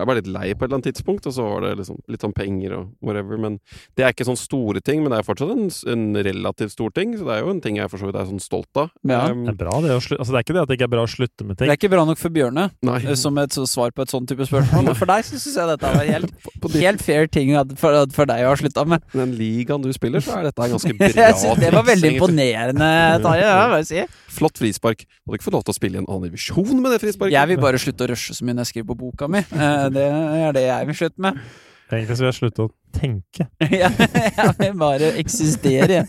jeg 0.00 0.08
ble 0.08 0.16
litt 0.20 0.30
lei 0.32 0.46
på 0.54 0.64
et 0.64 0.68
eller 0.70 0.78
annet 0.80 0.88
tidspunkt, 0.92 1.26
og 1.28 1.34
så 1.36 1.44
var 1.46 1.60
det 1.66 1.72
liksom 1.82 1.98
litt 2.08 2.22
sånn 2.24 2.32
penger 2.36 2.76
og 2.78 2.90
whatever. 3.04 3.36
Men 3.42 3.58
det 3.98 4.04
er 4.06 4.14
ikke 4.14 4.26
sånne 4.28 4.40
store 4.42 4.80
ting, 4.84 5.02
men 5.04 5.12
det 5.12 5.18
er 5.20 5.26
fortsatt 5.28 5.52
en, 5.52 5.68
en 5.92 6.04
relativt 6.24 6.72
stor 6.76 6.90
ting. 6.96 7.16
Så 7.18 7.26
det 7.28 7.34
er 7.36 7.42
jo 7.44 7.50
en 7.52 7.60
ting 7.64 7.76
jeg 7.80 7.90
for 7.92 7.98
så 8.02 8.08
vidt 8.08 8.18
er 8.20 8.28
sånn 8.30 8.42
stolt 8.42 8.80
av. 8.80 8.90
Ja. 9.08 9.20
Um, 9.32 9.44
Det 9.48 9.54
er 9.54 9.60
bra 9.64 9.76
det 9.84 9.92
å 9.96 10.00
slutte 10.00 10.20
Altså 10.22 10.32
det 10.34 10.38
er 10.40 10.46
ikke 10.46 10.56
det 10.56 10.62
at 10.62 10.70
det 10.72 10.76
ikke 10.78 10.88
er 10.88 10.94
bra 10.96 11.04
å 11.06 11.10
slutte 11.10 11.44
med 11.48 11.56
ting. 11.58 11.66
Det 11.68 11.74
er 11.74 11.80
ikke 11.80 11.92
bra 11.92 12.04
nok 12.08 12.20
for 12.22 12.32
Bjørne 12.34 12.64
nei. 12.88 12.98
eh, 13.04 13.14
som 13.18 13.38
et 13.42 13.56
svar 13.68 13.90
på 13.96 14.04
et 14.06 14.12
sånn 14.12 14.26
type 14.30 14.46
spørsmål, 14.48 14.84
men 14.88 14.96
for 14.98 15.10
deg 15.10 15.24
så 15.26 15.36
syns 15.40 15.56
jeg 15.58 15.70
dette 15.72 15.92
var 15.96 16.06
helt, 16.14 16.32
På, 16.44 16.52
på 16.64 16.70
de, 16.72 16.82
helt 16.86 17.02
fair 17.04 17.26
ting 17.32 17.50
for, 17.80 17.96
for 18.14 18.28
deg 18.30 18.44
å 18.46 18.52
ha 18.52 18.56
slutta 18.60 18.84
med. 18.88 19.02
den 19.12 19.34
ligaen 19.38 19.82
du 19.84 19.90
spiller, 19.94 20.22
så 20.24 20.38
er 20.38 20.48
dette 20.50 20.68
ganske 20.72 20.94
bra. 20.98 21.10
Jeg 21.12 21.38
synes 21.42 21.60
det 21.62 21.72
var 21.74 21.86
veldig 21.88 22.12
imponerende, 22.16 22.90
Tarjei. 23.24 23.46
Ja, 23.48 23.66
hva 23.72 23.80
si. 23.86 24.02
Flott 24.32 24.56
frispark. 24.60 25.04
Hadde 25.26 25.38
ikke 25.38 25.44
fått 25.48 25.56
lov 25.58 25.64
til 25.66 25.74
å 25.74 25.76
spille 25.76 25.98
i 25.98 26.02
en 26.02 26.08
annen 26.08 26.30
divisjon 26.30 26.78
med 26.80 26.94
det 26.94 27.00
frisparket. 27.02 27.34
Jeg 27.34 27.50
vil 27.52 27.60
bare 27.62 27.80
slutte 27.82 28.06
å 28.06 28.10
rushe 28.12 28.34
så 28.36 28.46
mye 28.46 28.54
når 28.56 28.64
jeg 28.66 28.70
skriver 28.72 28.88
på 28.92 28.96
boka 29.02 29.28
mi. 29.30 29.42
Eh, 29.42 29.81
Det 29.90 30.06
er 30.12 30.56
det 30.56 30.64
jeg 30.68 30.86
vil 30.88 30.98
slutte 31.02 31.24
med. 31.24 31.42
Egentlig 31.92 32.16
så 32.16 32.22
vil 32.24 32.30
jeg 32.30 32.38
slutte 32.38 32.64
å 32.64 32.70
tenke. 32.96 33.46
ja, 33.82 33.90
jeg 33.92 34.54
vil 34.58 34.78
bare 34.80 35.10
eksistere, 35.20 35.98
jeg. 35.98 36.06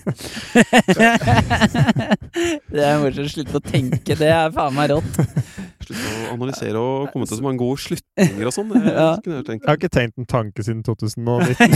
Det 2.72 2.86
er 2.88 3.02
morsomt 3.02 3.28
å 3.28 3.34
slutte 3.34 3.60
å 3.60 3.64
tenke. 3.66 4.16
Det 4.16 4.30
er 4.32 4.54
faen 4.56 4.78
meg 4.78 4.94
rått. 4.94 5.20
Slutte 5.84 6.08
å 6.08 6.32
analysere 6.38 6.80
og 6.80 7.12
komme 7.12 7.28
til 7.28 7.36
så 7.40 7.44
mange 7.44 7.60
gode 7.60 7.84
slutninger 7.84 8.48
og 8.48 8.56
sånn. 8.56 8.72
Ja. 8.80 9.10
jeg. 9.20 9.44
Jeg 9.50 9.68
har 9.68 9.80
ikke 9.82 9.92
tenkt 9.92 10.22
en 10.22 10.30
tanke 10.30 10.64
siden 10.64 10.84
2019. 10.88 11.68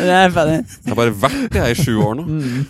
Det 0.00 0.12
er 0.16 0.32
ferdig. 0.32 0.58
Jeg 0.64 0.88
har 0.88 1.00
bare 1.02 1.16
vært 1.26 1.50
det 1.52 1.64
her 1.66 1.74
i 1.74 1.80
sju 1.82 1.98
år 2.00 2.16
nå. 2.22 2.24
Mm. 2.30 2.60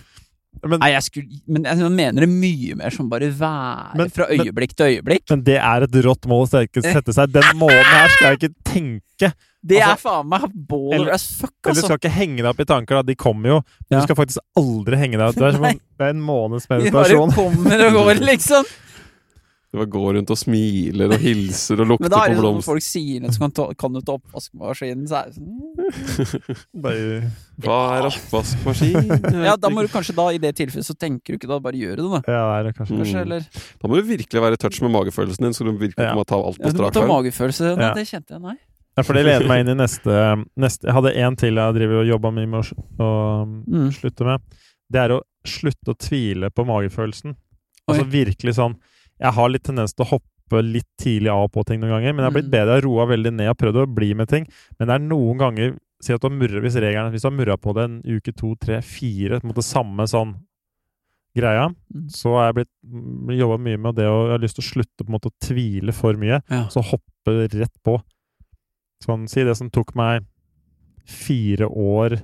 Men, 0.63 0.79
Nei, 0.83 0.91
jeg 0.93 1.03
skulle 1.07 1.41
Men 1.49 1.65
jeg 1.65 1.91
mener 1.91 2.21
det 2.27 2.29
mye 2.29 2.75
mer 2.77 2.91
som 2.91 3.09
bare 3.09 3.31
være 3.33 3.97
Men- 3.97 4.11
fra 4.11 4.27
øyeblikk 4.29 4.75
til 4.77 4.87
øyeblikk. 4.99 5.25
men 5.31 5.43
det 5.43 5.57
er 5.57 5.83
et 5.87 5.91
rått 6.05 6.27
mål 6.29 6.45
å 6.47 6.51
sette 6.51 6.83
sette 6.85 7.15
seg. 7.17 7.33
Den 7.33 7.57
måneden 7.57 7.85
her 7.85 8.09
skal 8.09 8.27
jeg 8.37 8.39
ikke 8.41 8.55
tenke. 8.65 9.33
Det 9.65 9.77
er 9.79 9.91
Altså, 9.93 10.09
faen 10.09 10.29
meg 10.29 10.41
baller 10.69 10.95
eller- 10.97 11.13
as 11.13 11.27
fuck, 11.37 11.53
Eller 11.65 11.75
du 11.75 11.81
altså. 11.81 11.87
skal 11.87 11.99
ikke 11.99 12.13
henge 12.17 12.37
deg 12.37 12.47
opp 12.47 12.61
i 12.61 12.65
tanker, 12.65 12.95
da. 12.97 13.03
De 13.03 13.15
kommer 13.15 13.47
jo. 13.49 13.63
Men 13.91 13.99
Ja. 13.99 14.01
du 14.01 14.07
skal 14.07 14.17
faktisk 14.17 14.39
aldri 14.57 14.97
henge 14.97 15.19
deg 15.19 15.29
opp. 15.29 15.35
Det 15.35 15.43
er, 15.45 15.53
som 15.53 15.63
det 15.99 16.01
er 16.01 16.09
en 16.09 16.23
måneds 16.23 16.67
De 16.69 16.91
bare 16.91 17.09
kommer 17.35 17.87
og 17.87 17.93
går, 17.93 18.21
liksom. 18.25 18.65
Du 19.71 19.79
bare 19.79 19.87
går 19.87 20.15
rundt 20.17 20.31
og 20.35 20.39
smiler 20.41 21.13
og 21.15 21.21
hilser 21.23 21.79
og 21.85 21.87
lukter 21.93 22.09
Men 22.09 22.11
da 22.11 22.21
er 22.25 22.33
det 22.33 22.39
sånn 22.41 22.57
når 22.59 22.65
folk 22.67 22.83
sier 22.83 23.21
noe, 23.23 23.31
så 23.31 23.39
kan, 23.45 23.53
ta, 23.55 23.67
kan 23.79 23.93
du 23.95 24.01
ta 24.03 24.17
oppvaskmaskinen, 24.19 25.05
så 25.07 25.21
er 25.21 25.29
det 25.31 25.37
sånn 25.39 26.71
Bare, 26.85 27.21
Hva 27.63 27.77
er 27.99 28.09
oppvaskmaskin? 28.09 29.13
Ja, 29.47 29.55
da 29.61 29.71
må 29.71 29.85
du 29.87 29.91
kanskje 29.93 30.15
da, 30.19 30.27
i 30.35 30.41
det 30.43 30.53
tilfellet, 30.59 30.87
så 30.89 30.97
tenker 30.99 31.35
du 31.35 31.39
ikke 31.39 31.51
da, 31.51 31.61
bare 31.63 31.79
gjør 31.79 32.01
det, 32.01 32.09
da. 32.17 32.21
ja, 32.35 32.41
det 32.51 32.57
er 32.59 32.67
det 32.69 32.75
kanskje. 32.81 32.99
Kanskje, 33.01 33.15
Mm. 33.21 33.23
eller 33.27 33.47
Da 33.85 33.89
må 33.93 34.01
du 34.01 34.03
virkelig 34.11 34.43
være 34.43 34.59
i 34.59 34.61
touch 34.65 34.81
med 34.83 34.91
magefølelsen 34.97 35.47
din, 35.47 35.55
så 35.57 35.65
du 35.67 35.73
virkelig 35.73 36.03
Ja. 36.09 36.15
må 36.19 36.25
ta 36.27 36.37
alt 36.41 36.59
på 36.59 36.67
ja, 36.67 36.73
på 36.73 36.77
Du 36.77 36.83
må 36.83 36.91
ta 36.93 37.01
arm. 37.05 37.09
magefølelse. 37.15 37.77
Nei, 37.79 37.95
det 37.95 38.07
kjente 38.11 38.35
jeg, 38.37 38.41
nei. 38.43 38.57
Ja, 38.99 39.03
for 39.07 39.15
det 39.15 39.25
leder 39.25 39.47
meg 39.49 39.61
inn 39.63 39.69
i 39.71 39.79
neste, 39.79 40.45
neste 40.59 40.87
Jeg 40.91 40.95
hadde 40.99 41.15
én 41.15 41.37
til 41.39 41.55
jeg 41.55 41.75
driver 41.79 42.01
og 42.03 42.09
jobba 42.11 42.33
mye 42.35 42.49
med 42.51 42.59
og 42.59 42.99
å 42.99 43.47
Mm. 43.71 43.91
slutte 43.95 44.25
med. 44.27 44.41
Det 44.91 44.99
er 45.01 45.15
å 45.15 45.21
slutte 45.47 45.95
å 45.95 45.97
tvile 45.97 46.51
på 46.51 46.67
magefølelsen. 46.67 47.37
Altså 47.89 48.03
Oi. 48.03 48.11
virkelig 48.11 48.55
sånn 48.59 48.75
Jeg 49.21 49.33
har 49.37 49.49
litt 49.53 49.63
tendens 49.67 49.93
til 49.95 50.05
å 50.07 50.11
hoppe 50.17 50.63
litt 50.65 50.89
tidlig 50.99 51.31
av 51.31 51.49
på 51.53 51.63
ting 51.69 51.81
noen 51.81 51.93
ganger, 51.99 52.15
men 52.15 52.25
jeg 52.25 52.31
har 52.33 52.37
blitt 52.39 52.49
Mm. 52.49 52.55
bedre. 52.57 52.75
Jeg 52.75 52.83
har 52.83 52.89
roa 52.89 53.07
veldig 53.07 53.33
ned 53.37 53.49
og 53.51 53.59
prøvd 53.59 53.77
å 53.83 53.95
bli 53.95 54.15
med 54.15 54.29
ting. 54.29 54.47
Men 54.79 54.89
det 54.89 54.95
er 54.97 55.07
noen 55.07 55.39
ganger 55.39 55.79
Si 56.03 56.15
at 56.15 56.21
du 56.23 56.29
har 56.31 56.35
murret, 56.35 56.63
hvis 56.65 56.77
regelen 56.81 57.13
Hvis 57.13 57.21
du 57.21 57.29
har 57.29 57.37
murra 57.37 57.59
på 57.61 57.75
det 57.77 57.83
en 57.85 58.01
uke, 58.09 58.33
to, 58.35 58.55
tre, 58.57 58.81
fire 58.81 59.39
på 59.39 59.45
en 59.45 59.53
måte 59.53 59.63
samme 59.63 60.07
sånn 60.09 60.31
greia, 61.37 61.67
Mm. 61.95 62.09
så 62.09 62.33
har 62.39 62.47
jeg 62.55 62.55
blitt 62.65 63.37
jobba 63.39 63.59
mye 63.61 63.77
med 63.79 63.95
det 63.97 64.07
og 64.09 64.29
jeg 64.29 64.33
har 64.33 64.39
lyst 64.41 64.57
til 64.57 64.65
å 64.65 64.71
slutte 64.73 65.05
på 65.05 65.09
en 65.13 65.19
måte 65.19 65.29
å 65.29 65.39
tvile 65.45 65.93
for 65.93 66.15
mye. 66.15 66.41
Ja. 66.51 66.67
Så 66.69 66.81
hoppe 66.83 67.51
rett 67.53 67.77
på. 67.85 68.01
Sånn, 69.05 69.29
si 69.29 69.45
det 69.45 69.55
som 69.59 69.69
tok 69.69 69.95
meg 69.95 70.25
fire 71.05 71.69
år 71.69 72.15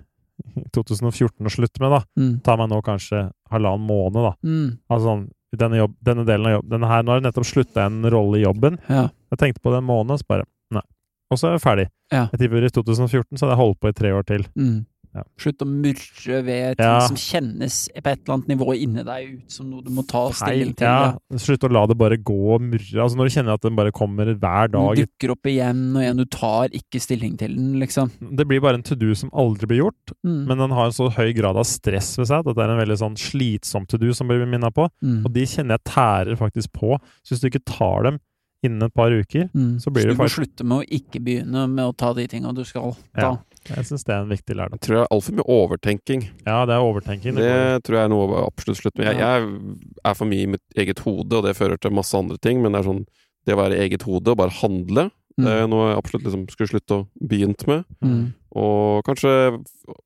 i 0.57 0.65
2014 0.73 1.47
å 1.47 1.53
slutte 1.53 1.81
med, 1.81 1.91
da. 1.91 2.01
Mm. 2.19 2.43
Tar 2.43 2.57
meg 2.57 2.71
nå 2.71 2.81
kanskje 2.83 3.31
halvannen 3.53 3.87
måned, 3.87 4.23
da. 4.25 4.35
Mm. 4.43 4.79
Altså 4.91 5.05
sånn, 5.05 5.31
denne, 5.61 5.81
jobb, 5.81 5.95
denne 6.05 6.25
delen 6.29 6.49
av 6.49 6.57
jobben 6.59 6.75
Denne 6.75 6.91
her, 6.91 7.05
Nå 7.05 7.13
har 7.13 7.21
jeg 7.21 7.27
nettopp 7.29 7.49
slutta 7.49 7.87
en 7.87 8.03
rolle 8.13 8.41
i 8.41 8.45
jobben. 8.45 8.79
Ja. 8.89 9.09
Jeg 9.33 9.41
tenkte 9.43 9.63
på 9.65 9.73
det 9.75 9.81
en 9.83 9.89
måned, 9.89 10.21
så 10.21 10.29
bare 10.29 10.49
Nei. 10.75 10.83
Og 11.31 11.41
så 11.41 11.49
er 11.49 11.57
jeg 11.57 11.65
ferdig. 11.65 11.87
Ja. 12.13 12.27
Jeg 12.33 12.45
tipper 12.45 12.67
i 12.67 12.71
2014 12.71 13.35
så 13.35 13.45
hadde 13.45 13.55
jeg 13.55 13.63
holdt 13.63 13.81
på 13.83 13.91
i 13.91 13.97
tre 13.97 14.13
år 14.15 14.27
til. 14.29 14.47
Mm. 14.55 14.85
Ja. 15.17 15.23
Slutt 15.41 15.63
å 15.65 15.67
murre 15.67 16.39
ved 16.45 16.77
ting 16.77 16.85
Ja. 16.87 16.99
som 17.09 17.17
kjennes 17.17 17.89
på 17.97 18.11
et 18.13 18.21
eller 18.27 18.35
annet 18.37 18.49
nivå 18.53 18.75
inni 18.77 19.03
deg 19.07 19.31
ut 19.39 19.51
som 19.53 19.71
noe 19.71 19.83
du 19.83 19.91
må 19.91 20.05
ta 20.07 20.27
stilling 20.37 20.75
til. 20.77 20.87
Ja. 20.87 21.17
Slutt 21.41 21.65
å 21.65 21.71
la 21.73 21.87
det 21.87 21.97
bare 21.97 22.19
gå 22.19 22.37
og 22.55 22.61
murre. 22.61 23.01
Altså 23.01 23.17
Når 23.17 23.31
du 23.31 23.35
kjenner 23.37 23.55
at 23.55 23.63
den 23.63 23.77
bare 23.77 23.93
kommer 23.93 24.27
hver 24.35 24.71
Den 24.71 24.77
dag. 24.77 24.97
dukker 25.07 25.31
opp 25.33 25.43
igjen 25.49 25.81
og 25.97 26.03
igjen. 26.03 26.17
Du 26.21 26.25
tar 26.27 26.69
ikke 26.69 27.01
stilling 27.01 27.39
til 27.39 27.55
den, 27.57 27.81
liksom. 27.81 28.11
Det 28.37 28.47
blir 28.47 28.61
bare 28.61 28.75
en 28.75 28.83
to 28.83 28.95
do 28.95 29.15
som 29.15 29.31
aldri 29.33 29.67
blir 29.67 29.83
gjort, 29.85 30.13
Mm. 30.25 30.47
men 30.47 30.59
den 30.59 30.71
har 30.71 30.87
en 30.87 30.93
så 30.93 31.11
høy 31.11 31.33
grad 31.35 31.57
av 31.57 31.65
stress 31.65 32.17
ved 32.19 32.27
seg 32.27 32.47
at 32.47 32.55
det 32.55 32.59
er 32.59 32.71
en 32.71 32.87
veldig 32.87 32.99
sånn 33.01 33.17
slitsom 33.17 33.87
to 33.89 33.97
do 33.97 34.13
som 34.13 34.29
blir 34.29 34.47
minna 34.47 34.71
på. 34.71 34.89
Mm. 35.03 35.25
Og 35.25 35.33
de 35.33 35.43
kjenner 35.47 35.79
jeg 35.79 35.85
tærer 35.95 36.37
faktisk 36.37 36.73
på. 36.73 36.99
Så 37.25 37.33
hvis 37.35 37.41
du 37.41 37.49
ikke 37.51 37.65
tar 37.65 38.03
dem 38.05 38.21
innen 38.65 38.83
et 38.83 38.95
par 38.95 39.11
uker 39.11 39.49
Mm. 39.55 39.77
så 39.79 39.93
blir 39.93 40.03
du 40.05 40.09
det 40.09 40.17
må 40.19 40.25
faktisk- 40.27 40.43
slutte 40.57 40.65
med 40.65 40.79
å 40.81 40.89
ikke 40.91 41.23
begynne 41.23 41.69
med 41.71 41.85
å 41.85 41.97
ta 41.97 42.13
de 42.13 42.27
tinga 42.27 42.53
du 42.55 42.65
skal 42.65 42.97
ta. 43.15 43.21
Ja. 43.21 43.37
Jeg 43.69 43.85
syns 43.89 44.05
det 44.07 44.15
er 44.15 44.23
en 44.23 44.31
viktig 44.31 44.57
lærdom. 44.57 44.79
Jeg 44.79 44.85
tror 44.87 44.97
det 44.97 45.03
er 45.05 45.13
altfor 45.17 45.37
mye 45.39 45.47
overtenking. 45.57 46.23
Ja, 46.47 46.59
det 46.69 46.75
er 46.77 46.85
overtenking. 46.87 47.35
Det 47.39 47.47
Det 47.51 47.83
tror 47.87 47.97
jeg 47.99 48.05
er 48.05 48.13
noe 48.13 48.27
å 48.29 48.47
absolutt 48.47 48.81
slutte 48.81 48.99
med. 49.03 49.07
Jeg, 49.11 49.19
jeg 49.19 50.01
er 50.05 50.15
for 50.19 50.27
mye 50.31 50.43
i 50.47 50.51
mitt 50.55 50.65
eget 50.77 50.99
hode, 51.07 51.33
og 51.41 51.45
det 51.49 51.57
fører 51.59 51.79
til 51.81 51.91
masse 51.97 52.15
andre 52.17 52.39
ting, 52.39 52.63
men 52.63 52.73
det 52.73 52.81
er 52.85 52.89
sånn 52.91 53.07
det 53.47 53.55
å 53.55 53.61
være 53.63 53.77
i 53.79 53.83
eget 53.89 54.03
hode 54.07 54.31
og 54.33 54.37
bare 54.39 54.51
handle, 54.63 55.11
det 55.37 55.53
er 55.53 55.67
Mm. 55.67 55.71
noe 55.71 55.89
jeg 55.91 55.99
absolutt 56.01 56.25
liksom 56.25 56.45
skulle 56.49 56.69
slutte 56.73 56.97
å 56.97 57.09
begynt 57.29 57.67
med. 57.69 57.85
Mm. 58.03 58.33
Og 58.57 59.05
kanskje 59.05 59.33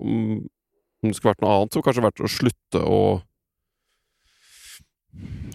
om 0.00 0.48
om 1.02 1.08
det 1.08 1.16
skulle 1.16 1.32
vært 1.32 1.40
noe 1.40 1.52
annet, 1.56 1.72
så 1.72 1.80
kanskje 1.80 2.02
vært 2.04 2.20
å 2.20 2.28
slutte 2.28 2.80
å 2.84 3.22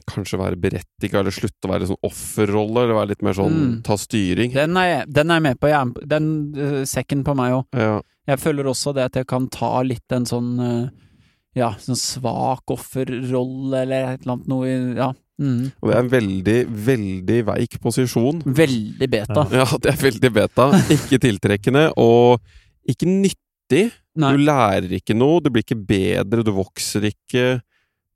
Kanskje 0.06 0.38
være 0.38 0.60
berettiga, 0.62 1.20
eller 1.22 1.34
slutte 1.34 1.66
å 1.66 1.72
være 1.72 1.88
sånn 1.90 2.04
offerrolle, 2.06 2.84
eller 2.84 2.98
være 3.00 3.12
litt 3.14 3.24
mer 3.26 3.34
sånn 3.38 3.56
Mm. 3.56 3.72
ta 3.84 3.96
styring. 3.98 4.52
Den, 4.54 4.78
er 4.78 4.88
jeg, 4.90 5.08
den 5.14 5.32
er 5.32 5.40
jeg 5.40 5.46
med 5.48 5.60
på. 5.60 5.68
Jeg 5.72 5.80
er, 5.80 6.06
den 6.14 6.28
uh, 6.58 6.84
sekken 6.86 7.24
på 7.26 7.34
meg 7.38 7.56
òg. 7.58 7.66
Ja. 7.74 8.02
Jeg 8.28 8.40
føler 8.42 8.70
også 8.70 8.94
det 8.94 9.04
at 9.10 9.16
jeg 9.22 9.28
kan 9.30 9.48
ta 9.54 9.82
litt 9.86 10.12
en 10.12 10.26
sånn 10.26 10.54
uh, 10.60 10.88
ja, 11.56 11.72
sånn 11.80 11.96
svak 11.98 12.74
offerrolle 12.74 13.84
eller 13.86 14.14
et 14.16 14.26
eller 14.26 14.34
annet 14.36 14.48
noe 14.52 14.74
Ja. 14.98 15.14
Mm. 15.36 15.72
Og 15.84 15.90
det 15.90 15.96
er 15.96 16.00
en 16.00 16.10
veldig, 16.14 16.60
veldig 16.86 17.38
veik 17.50 17.74
posisjon. 17.84 18.38
Veldig 18.46 19.08
beta. 19.12 19.42
Ja, 19.52 19.66
det 19.84 19.92
er 19.92 19.98
veldig 20.00 20.32
beta. 20.32 20.70
Ikke 20.96 21.20
tiltrekkende, 21.20 21.90
og 22.00 22.40
ikke 22.88 23.10
nyttig. 23.10 23.90
Nei. 24.16 24.30
Du 24.32 24.46
lærer 24.48 24.94
ikke 24.96 25.16
noe, 25.18 25.42
du 25.44 25.50
blir 25.52 25.66
ikke 25.66 25.76
bedre, 25.76 26.44
du 26.46 26.54
vokser 26.56 27.10
ikke. 27.10 27.60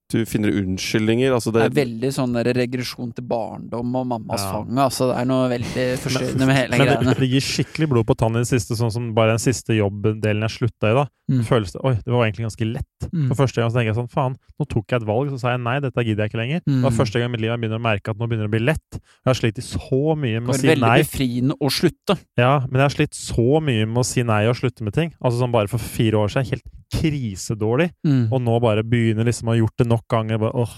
Du 0.10 0.18
finner 0.25 0.50
unnskyldninger. 0.50 1.30
Altså 1.36 1.51
Det 1.54 1.62
det, 1.62 1.66
er 1.70 1.86
veldig 1.86 2.10
sånn 2.16 2.32
der 2.34 2.48
regresjon 2.58 3.12
til 3.13 3.25
barndom 3.30 3.92
og 3.96 4.08
mammas 4.10 4.42
Ja. 4.42 4.51
fang. 4.56 4.72
Altså, 4.82 5.12
det 5.12 5.18
er 5.22 5.25
noe 5.30 5.50
veldig 5.51 5.86
forstyrrende 6.01 6.48
med 6.50 6.56
hele 6.58 6.70
Men 6.72 6.80
det, 6.80 6.96
greiene. 6.98 7.13
det 7.20 7.30
gir 7.30 7.46
skikkelig 7.46 7.89
blod 7.92 8.06
på 8.10 8.16
tann 8.18 8.36
i 8.36 8.39
det 8.42 8.48
siste, 8.50 8.74
sånn 8.80 8.92
som 8.92 9.13
bare 9.13 9.36
den 9.38 9.44
siste 9.44 9.78
jobbdelen 9.78 10.42
jeg 10.48 10.50
slutta 10.58 10.89
i, 10.89 10.96
da. 10.98 11.06
Mm. 11.30 11.44
Føles 11.46 11.72
det 11.72 11.82
Oi, 11.86 11.94
det 11.94 12.10
var 12.10 12.25
egentlig 12.25 12.48
ganske 12.50 12.66
lett. 12.74 13.06
Mm. 13.13 13.28
For 13.30 13.36
første 13.46 13.62
gang 13.62 13.70
så 13.70 13.78
tenker 13.78 13.94
jeg 13.94 14.00
sånn 14.01 14.10
Faen, 14.10 14.36
nå 14.60 14.66
tok 14.68 14.86
jeg 14.89 15.01
et 15.04 15.06
valg, 15.08 15.30
så 15.30 15.39
sa 15.39 15.51
jeg 15.54 15.62
nei, 15.62 15.80
dette 15.80 16.01
gidder 16.04 16.25
jeg 16.25 16.32
ikke 16.34 16.42
lenger. 16.42 16.62
Det 16.66 16.82
var 16.82 16.89
Mm. 16.89 16.98
første 16.98 17.20
gang 17.22 17.30
i 17.30 17.32
mitt 17.38 17.42
liv 17.42 17.51
jeg 17.54 17.60
begynner 17.62 17.78
å 17.78 17.86
merke 17.86 18.10
at 18.10 18.18
nå 18.18 18.25
begynner 18.28 18.50
det 18.50 18.51
å 18.51 18.58
bli 18.58 18.66
lett. 18.66 18.89
Jeg 18.98 19.30
har 19.30 19.38
slitt 19.38 19.62
så 19.62 20.18
mye 20.18 20.42
med 20.42 20.50
Det 20.50 20.50
å 20.50 20.58
var 20.58 20.58
si 20.58 20.68
veldig 20.74 21.06
befriende 21.06 21.54
å 21.62 21.70
slutte. 21.70 22.18
Ja, 22.36 22.60
men 22.66 22.82
jeg 22.82 22.88
har 22.89 22.96
slitt 22.98 23.13
så 23.13 23.62
mye 23.62 23.86
med 23.86 23.98
å 24.01 24.06
si 24.06 24.24
nei 24.24 24.48
og 24.50 24.56
slutte 24.58 24.82
med 24.82 24.94
ting. 24.94 25.13
Altså 25.22 25.38
sånn 25.46 25.51
bare 25.54 25.68
for 25.70 25.78
fire 25.78 26.18
år 26.18 26.34
siden, 26.34 26.50
helt 26.50 26.63
krisedårlig. 26.93 27.89
Mm. 28.08 28.27
Og 28.34 28.41
nå 28.46 28.60
bare 28.63 28.84
begynner 28.88 29.27
liksom 29.27 29.50
å 29.50 29.55
ha 29.55 29.60
gjort 29.62 29.77
det 29.81 29.88
nok 29.89 30.05
ganger. 30.12 30.39
Bare, 30.41 30.53
åh. 30.65 30.77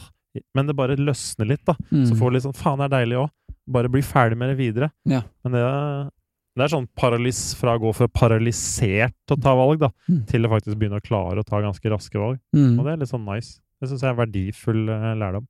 Men 0.55 0.67
det 0.69 0.75
bare 0.79 0.95
løsner 0.99 1.49
litt, 1.49 1.63
da. 1.67 1.75
Mm. 1.91 2.05
Så 2.07 2.15
får 2.19 2.29
du 2.31 2.35
litt 2.37 2.45
sånn 2.47 2.55
Faen, 2.57 2.79
det 2.79 2.87
er 2.89 2.95
deilig 3.01 3.19
òg. 3.25 3.29
Bare 3.71 3.91
bli 3.91 4.01
ferdig 4.05 4.37
med 4.39 4.51
det 4.53 4.57
videre. 4.59 4.91
Ja. 5.07 5.21
Men 5.43 5.55
det 5.57 5.61
er, 5.67 6.09
det 6.57 6.63
er 6.65 6.71
sånn 6.73 6.87
paralys 6.97 7.41
fra 7.59 7.75
å 7.77 7.81
gå 7.83 7.91
for 7.95 8.07
paralysert 8.11 9.13
til 9.27 9.37
å 9.37 9.41
ta 9.43 9.53
valg, 9.55 9.79
da, 9.83 9.89
Mm. 10.09 10.25
til 10.27 10.45
å 10.47 10.51
faktisk 10.51 10.77
begynne 10.79 10.99
å 10.99 11.03
klare 11.05 11.39
å 11.43 11.47
ta 11.47 11.61
ganske 11.63 11.91
raske 11.91 12.17
valg. 12.19 12.39
Mm. 12.55 12.79
Og 12.79 12.85
det 12.85 12.93
er 12.93 12.97
litt 13.03 13.11
sånn 13.11 13.25
nice. 13.27 13.59
Det 13.81 13.89
syns 13.89 14.01
jeg 14.03 14.11
er 14.11 14.19
verdifull 14.25 14.89
eh, 14.89 15.15
lærdom. 15.19 15.47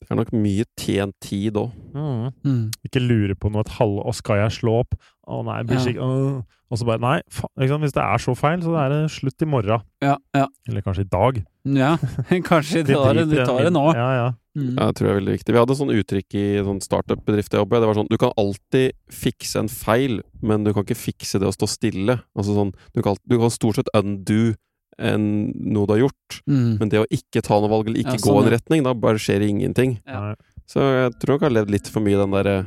Det 0.00 0.10
er 0.14 0.16
nok 0.20 0.30
mye 0.32 0.64
tjent 0.78 1.14
tid 1.20 1.58
òg. 1.60 1.72
Mm. 1.94 2.70
Ikke 2.86 3.02
lure 3.02 3.34
på 3.34 3.50
noe 3.52 3.60
et 3.64 3.72
halve 3.78 4.04
Og 4.06 4.14
skal 4.14 4.36
jeg 4.44 4.54
slå 4.60 4.78
opp? 4.84 4.94
Å 5.28 5.42
nei, 5.44 5.62
blir 5.66 5.76
Ja. 5.76 5.84
skikk- 5.84 6.44
Og 6.70 6.76
så 6.78 6.84
bare 6.84 7.00
Nei, 7.00 7.20
hvis 7.56 7.92
det 7.96 8.02
er 8.04 8.18
så 8.20 8.34
feil, 8.36 8.60
så 8.60 8.74
er 8.76 8.88
det 8.92 9.10
slutt 9.10 9.40
i 9.42 9.46
morgen. 9.48 9.80
Ja, 10.04 10.16
ja. 10.34 10.46
Eller 10.68 10.82
kanskje 10.82 11.00
i 11.06 11.08
dag. 11.08 11.44
ja. 11.64 11.96
Kanskje 12.50 12.84
de 12.84 12.94
tar 12.94 13.14
det, 13.14 13.26
driter 13.28 13.46
tar 13.46 13.64
det 13.64 13.72
nå. 13.72 13.86
Ja, 13.94 14.10
ja. 14.12 14.28
Mm. 14.56 14.74
Det 14.76 14.94
tror 14.98 15.06
jeg 15.06 15.10
er 15.16 15.20
veldig 15.20 15.34
viktig. 15.38 15.52
Vi 15.54 15.58
hadde 15.62 15.76
sånn 15.78 15.92
uttrykk 15.94 16.34
i 16.34 16.44
sånn 16.66 16.80
startup-bedrift 16.82 17.52
jeg 17.54 17.60
jobber 17.62 17.78
i. 17.78 17.80
Det 17.80 17.88
var 17.88 17.94
sånn 18.02 18.08
Du 18.10 18.16
kan 18.18 18.32
alltid 18.36 18.92
fikse 19.10 19.56
en 19.60 19.68
feil, 19.68 20.20
men 20.42 20.64
du 20.64 20.72
kan 20.74 20.84
ikke 20.84 20.98
fikse 20.98 21.38
det 21.40 21.48
å 21.48 21.54
stå 21.56 21.68
stille. 21.68 22.20
Altså 22.36 22.54
sånn 22.56 22.72
Du 22.94 23.00
kan, 23.02 23.16
du 23.26 23.38
kan 23.38 23.50
stort 23.50 23.76
sett 23.80 23.88
undo 23.94 24.54
en, 24.98 25.52
noe 25.54 25.86
du 25.86 25.92
har 25.94 26.00
gjort, 26.08 26.40
Mm. 26.48 26.78
men 26.80 26.88
det 26.88 27.00
å 27.00 27.06
ikke 27.10 27.42
ta 27.42 27.58
noe 27.60 27.68
valg 27.70 27.86
eller 27.88 28.00
ikke 28.00 28.16
Ja, 28.18 28.24
gå 28.24 28.32
sånn, 28.34 28.44
en 28.46 28.52
retning, 28.52 28.82
da 28.84 28.92
bare 28.94 29.18
skjer 29.18 29.42
ingenting. 29.48 29.98
Ja. 30.06 30.34
Så 30.66 30.80
jeg 30.80 31.12
tror 31.20 31.34
nok 31.36 31.40
jeg 31.42 31.50
har 31.50 31.56
levd 31.64 31.70
litt 31.70 31.88
for 31.88 32.00
mye 32.00 32.16
den 32.20 32.30
derre 32.30 32.66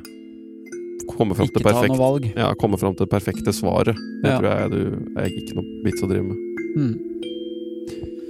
Komme 1.11 1.35
fram 1.35 1.47
til 1.49 1.61
perfekt. 1.65 2.35
Ja, 2.37 2.53
komme 2.55 2.77
fram 2.79 2.95
til 2.95 3.05
det 3.05 3.11
perfekte 3.11 3.51
svaret. 3.51 3.95
Det 4.23 4.29
Ja. 4.31 4.37
tror 4.39 4.47
jeg 4.47 4.71
du 4.71 4.81
er 5.19 5.25
ikke 5.27 5.55
noe 5.55 5.83
vits 5.83 6.01
å 6.01 6.07
drive 6.07 6.23
med. 6.23 6.37
Mm. 6.77 6.93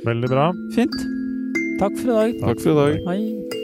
Veldig 0.05 0.29
bra. 0.29 0.51
Fint. 0.73 0.95
Takk 1.79 1.97
for 1.99 2.09
i 2.09 2.31
dag. 2.31 2.39
Takk 2.41 2.59
for 2.59 2.71
i 2.71 2.75
dag. 2.95 3.05
Hei. 3.05 3.60